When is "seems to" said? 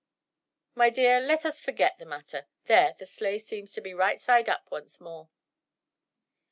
3.37-3.81